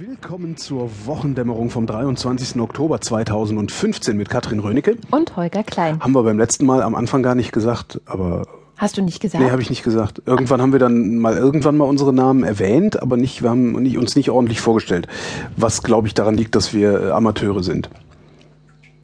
[0.00, 2.58] Willkommen zur Wochendämmerung vom 23.
[2.58, 4.96] Oktober 2015 mit Katrin Rönecke.
[5.10, 6.00] Und Holger Klein.
[6.00, 8.46] Haben wir beim letzten Mal am Anfang gar nicht gesagt, aber.
[8.78, 9.44] Hast du nicht gesagt?
[9.44, 10.22] Nee, habe ich nicht gesagt.
[10.24, 14.16] Irgendwann haben wir dann mal irgendwann mal unsere Namen erwähnt, aber nicht, wir haben uns
[14.16, 15.06] nicht ordentlich vorgestellt.
[15.58, 17.90] Was, glaube ich, daran liegt, dass wir Amateure sind.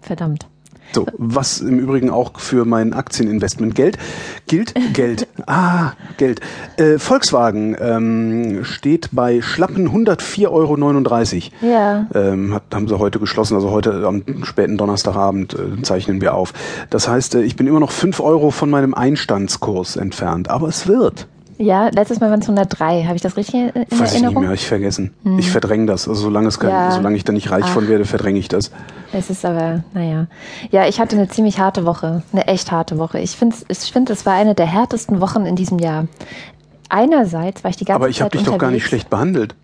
[0.01, 0.49] Verdammt.
[0.93, 3.99] So, was im Übrigen auch für mein Aktieninvestment Geld
[4.47, 4.75] gilt.
[4.93, 5.27] Geld.
[5.49, 6.41] Ah, Geld.
[6.77, 10.77] Äh, Volkswagen ähm, steht bei schlappen 104,39 Euro.
[11.61, 12.07] Ja.
[12.15, 16.53] Ähm, hat, haben sie heute geschlossen, also heute am späten Donnerstagabend äh, zeichnen wir auf.
[16.91, 20.89] Das heißt, äh, ich bin immer noch 5 Euro von meinem Einstandskurs entfernt, aber es
[20.89, 21.29] wird.
[21.59, 23.05] Ja, letztes Mal waren es 103.
[23.05, 24.43] Habe ich das richtig in Weiß ich nicht Erinnerung?
[24.43, 25.15] mehr, ich vergessen.
[25.39, 26.07] Ich verdränge das.
[26.07, 26.91] Also solange, es kein, Ja.
[26.91, 27.73] solange ich da nicht reich Ach.
[27.73, 28.71] von werde, verdränge ich das.
[29.13, 30.27] Es ist aber, naja.
[30.71, 32.23] Ja, ich hatte eine ziemlich harte Woche.
[32.33, 33.21] Eine echt harte Woche.
[33.21, 36.09] Ich finde, ich find, es war eine der härtesten Wochen in diesem Jahr.
[36.91, 38.89] Einerseits war ich die ganze Aber ich Zeit habe dich doch gar nicht unterwegs.
[38.89, 39.55] schlecht behandelt.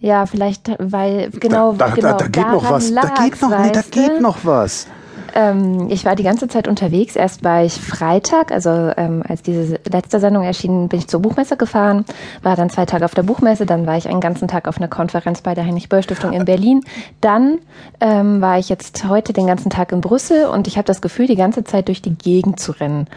[0.00, 2.92] Ja, vielleicht, weil, genau, da, da, genau, da, da geht noch was.
[2.92, 4.86] Da geht noch, nee, da geht noch was.
[5.34, 7.16] Ähm, ich war die ganze Zeit unterwegs.
[7.16, 11.56] Erst war ich Freitag, also ähm, als diese letzte Sendung erschien, bin ich zur Buchmesse
[11.56, 12.04] gefahren,
[12.42, 14.88] war dann zwei Tage auf der Buchmesse, dann war ich einen ganzen Tag auf einer
[14.88, 16.82] Konferenz bei der Heinrich-Böll-Stiftung in Berlin.
[17.20, 17.58] Dann
[18.00, 21.26] ähm, war ich jetzt heute den ganzen Tag in Brüssel und ich habe das Gefühl,
[21.26, 23.08] die ganze Zeit durch die Gegend zu rennen.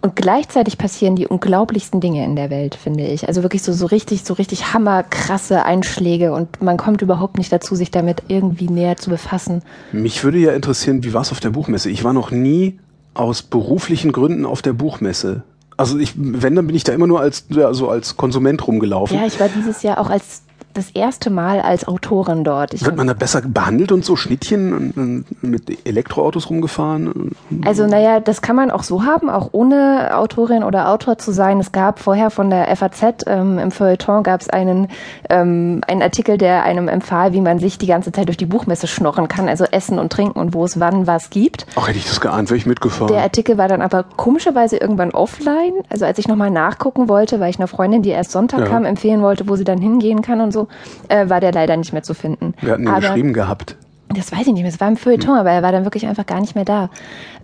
[0.00, 3.26] Und gleichzeitig passieren die unglaublichsten Dinge in der Welt, finde ich.
[3.26, 7.74] Also wirklich so, so richtig, so richtig hammerkrasse Einschläge und man kommt überhaupt nicht dazu,
[7.74, 9.62] sich damit irgendwie näher zu befassen.
[9.90, 11.90] Mich würde ja interessieren, wie war es auf der Buchmesse?
[11.90, 12.78] Ich war noch nie
[13.14, 15.42] aus beruflichen Gründen auf der Buchmesse.
[15.76, 19.16] Also ich, wenn, dann bin ich da immer nur als, ja, so als Konsument rumgelaufen.
[19.16, 20.42] Ja, ich war dieses Jahr auch als
[20.78, 22.72] das erste Mal als Autorin dort.
[22.72, 27.32] Ich Wird man da besser behandelt und so Schnittchen und, und mit Elektroautos rumgefahren?
[27.64, 31.58] also naja, das kann man auch so haben, auch ohne Autorin oder Autor zu sein.
[31.60, 34.88] Es gab vorher von der FAZ ähm, im Feuilleton gab es einen,
[35.28, 38.86] ähm, einen Artikel, der einem empfahl, wie man sich die ganze Zeit durch die Buchmesse
[38.86, 41.66] schnorren kann, also essen und trinken und wo es wann was gibt.
[41.76, 43.12] Ach, hätte ich das geahnt, wäre ich mitgefahren.
[43.12, 45.72] Der Artikel war dann aber komischerweise irgendwann offline.
[45.90, 48.66] Also als ich nochmal nachgucken wollte, weil ich einer Freundin, die erst Sonntag Ja.
[48.66, 50.67] kam, empfehlen wollte, wo sie dann hingehen kann und so,
[51.08, 52.54] äh, war der leider nicht mehr zu finden.
[52.60, 53.76] Wir hatten ihn aber geschrieben gehabt.
[54.10, 54.72] Das weiß ich nicht mehr.
[54.72, 56.88] Es war im Feuilleton, aber er war dann wirklich einfach gar nicht mehr da.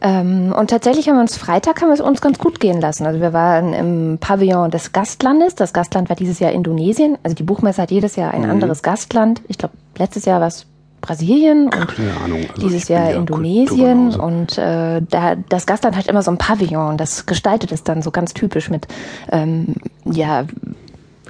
[0.01, 3.05] Ähm, und tatsächlich haben wir uns Freitag haben wir es uns ganz gut gehen lassen.
[3.05, 5.55] Also wir waren im Pavillon des Gastlandes.
[5.55, 7.19] Das Gastland war dieses Jahr Indonesien.
[7.23, 9.43] Also die Buchmesse hat jedes Jahr ein anderes Gastland.
[9.47, 10.67] Ich glaube, letztes Jahr war es
[11.05, 12.41] Brasilien und Keine Ahnung.
[12.49, 16.97] Also dieses Jahr ja Indonesien und äh, da das Gastland hat immer so ein Pavillon
[16.97, 18.89] das gestaltet es dann so ganz typisch mit
[19.31, 19.75] ähm,
[20.07, 20.47] ja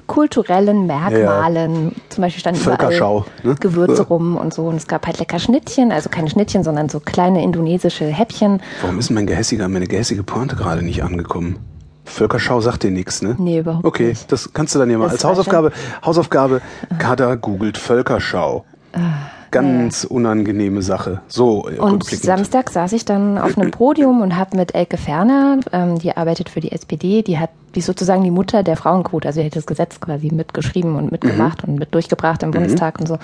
[0.06, 1.94] kulturellen Merkmalen.
[2.08, 3.60] Zum Beispiel standen Völkerschau, überall ne?
[3.60, 7.00] Gewürze rum und so und es gab halt lecker Schnittchen, also keine Schnittchen, sondern so
[7.00, 8.60] kleine indonesische Häppchen.
[8.82, 11.58] Warum ist mein gehässiger, meine gehässige Pointe gerade nicht angekommen?
[12.04, 13.34] Völkerschau sagt dir nichts, ne?
[13.38, 14.30] Nee, überhaupt Okay, nicht.
[14.30, 15.72] das kannst du dann ja mal Das als Hausaufgabe.
[16.04, 16.60] Hausaufgabe,
[16.98, 18.64] Kada googelt Völkerschau.
[19.54, 21.20] Ganz unangenehme Sache.
[21.28, 22.04] So, äh, Und.
[22.04, 26.48] Samstag saß ich dann auf einem Podium und habe mit Elke Ferner, ähm, die arbeitet
[26.48, 29.56] für die SPD, die hat die ist sozusagen die Mutter der Frauenquote, also die hat
[29.56, 33.18] das Gesetz quasi mitgeschrieben und mitgemacht und mit durchgebracht im Bundestag und so,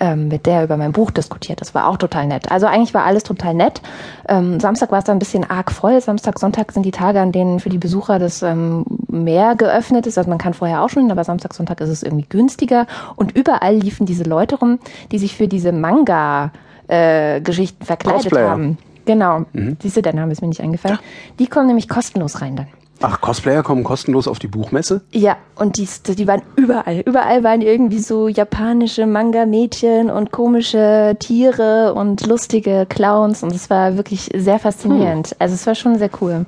[0.00, 1.60] ähm, mit der über mein Buch diskutiert.
[1.60, 2.50] Das war auch total nett.
[2.50, 3.80] Also eigentlich war alles total nett.
[4.28, 6.00] Ähm, Samstag war es dann ein bisschen arg voll.
[6.00, 10.16] Samstag, Sonntag sind die Tage, an denen für die Besucher das ähm, Meer geöffnet ist.
[10.18, 12.86] Also man kann vorher auch schon hin, aber Samstag, Sonntag ist es irgendwie günstiger.
[13.16, 14.78] Und überall liefen diese Leute rum,
[15.12, 18.50] die sich für diese Manga-Geschichten verkleidet Cosplayer.
[18.50, 18.78] haben.
[19.04, 19.44] Genau.
[19.80, 20.98] Siehst du, der Name ist mir nicht eingefallen.
[21.38, 22.66] Die kommen nämlich kostenlos rein dann.
[23.02, 25.02] Ach, Cosplayer kommen kostenlos auf die Buchmesse?
[25.12, 27.00] Ja, und die, die waren überall.
[27.00, 33.42] Überall waren irgendwie so japanische Manga-Mädchen und komische Tiere und lustige Clowns.
[33.42, 35.36] Und es war wirklich sehr faszinierend.
[35.38, 36.46] Also es war schon sehr cool.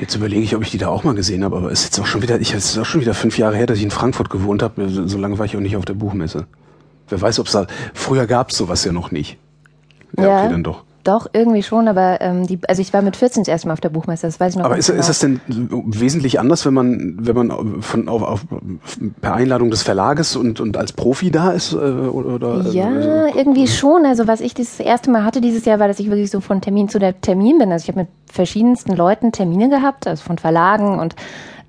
[0.00, 2.00] Jetzt überlege ich, ob ich die da auch mal gesehen habe, aber es ist jetzt
[2.00, 3.90] auch schon wieder, ich, es ist auch schon wieder fünf Jahre her, dass ich in
[3.90, 4.88] Frankfurt gewohnt habe.
[4.88, 6.46] So so lange war ich auch nicht auf der Buchmesse.
[7.08, 9.38] Wer weiß, ob es da, früher gab es sowas ja noch nicht.
[10.16, 10.84] Ja, okay, dann doch.
[11.04, 13.80] Doch, irgendwie schon, aber ähm, die, also ich war mit 14 das erste Mal auf
[13.80, 17.16] der Buchmesse, das weiß ich noch Aber ist, ist das denn wesentlich anders, wenn man,
[17.20, 18.44] wenn man von, auf, auf,
[19.20, 21.72] per Einladung des Verlages und, und als Profi da ist?
[21.72, 24.06] äh, Oder, oder, Ja, also- irgendwie schon.
[24.06, 26.60] Also was ich das erste Mal hatte dieses Jahr, war, dass ich wirklich so von
[26.60, 27.72] Termin zu Termin bin.
[27.72, 31.16] Also ich habe mit verschiedensten Leuten Termine gehabt, also von Verlagen und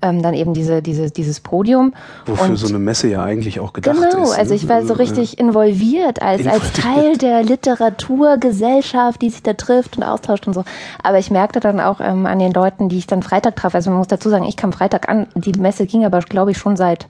[0.04, 1.94] ähm, dann eben diese, diese, dieses Podium.
[2.26, 4.38] Wofür und so eine Messe ja eigentlich auch gedacht Genau, ist.
[4.38, 4.56] also ne?
[4.56, 10.02] ich war so richtig involviert als, als Teil der Literaturgesellschaft, die sich da trifft und
[10.02, 10.64] austauscht und so.
[11.02, 13.90] Aber ich merkte dann auch ähm, an den Leuten, die ich dann Freitag traf, also
[13.90, 16.76] man muss dazu sagen, ich kam Freitag an, die Messe ging aber, glaube ich, schon
[16.76, 17.06] seit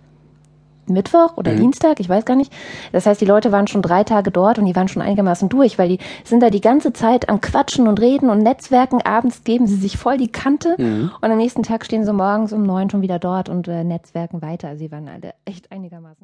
[0.88, 2.52] Mittwoch oder Dienstag, ich weiß gar nicht.
[2.92, 5.78] Das heißt, die Leute waren schon drei Tage dort und die waren schon einigermaßen durch,
[5.78, 9.00] weil die sind da die ganze Zeit am Quatschen und Reden und Netzwerken.
[9.02, 10.76] Abends geben sie sich voll die Kante
[11.20, 14.42] und am nächsten Tag stehen sie morgens um neun schon wieder dort und äh, netzwerken
[14.42, 14.68] weiter.
[14.68, 16.12] Also sie waren alle echt einigermaßen.